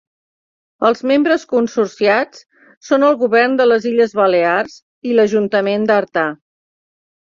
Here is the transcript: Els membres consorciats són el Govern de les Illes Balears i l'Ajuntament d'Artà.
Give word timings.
Els 0.87 1.03
membres 1.11 1.43
consorciats 1.51 2.41
són 2.89 3.05
el 3.09 3.19
Govern 3.25 3.53
de 3.61 3.69
les 3.69 3.85
Illes 3.93 4.17
Balears 4.21 4.81
i 5.11 5.15
l'Ajuntament 5.19 5.87
d'Artà. 5.93 6.25